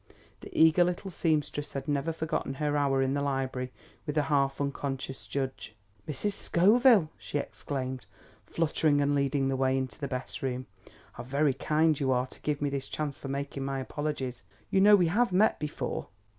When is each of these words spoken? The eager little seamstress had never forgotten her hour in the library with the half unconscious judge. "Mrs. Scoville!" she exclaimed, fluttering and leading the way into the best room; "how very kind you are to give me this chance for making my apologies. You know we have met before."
The 0.39 0.49
eager 0.59 0.83
little 0.83 1.11
seamstress 1.11 1.73
had 1.73 1.87
never 1.87 2.11
forgotten 2.11 2.55
her 2.55 2.75
hour 2.75 3.03
in 3.03 3.13
the 3.13 3.21
library 3.21 3.71
with 4.07 4.15
the 4.15 4.23
half 4.23 4.59
unconscious 4.59 5.27
judge. 5.27 5.75
"Mrs. 6.07 6.31
Scoville!" 6.31 7.11
she 7.19 7.37
exclaimed, 7.37 8.07
fluttering 8.47 8.99
and 8.99 9.13
leading 9.13 9.47
the 9.47 9.55
way 9.55 9.77
into 9.77 9.99
the 9.99 10.07
best 10.07 10.41
room; 10.41 10.65
"how 11.13 11.23
very 11.23 11.53
kind 11.53 11.99
you 11.99 12.11
are 12.11 12.25
to 12.25 12.41
give 12.41 12.63
me 12.63 12.69
this 12.71 12.89
chance 12.89 13.15
for 13.15 13.27
making 13.27 13.63
my 13.63 13.79
apologies. 13.79 14.41
You 14.71 14.81
know 14.81 14.95
we 14.95 15.05
have 15.05 15.31
met 15.31 15.59
before." 15.59 16.07